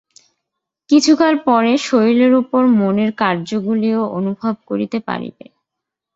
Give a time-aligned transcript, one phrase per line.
[0.89, 5.45] কিছুকাল পরে শরীরের উপর মনের কার্যগুলিও অনুভব করিতে পারিবে।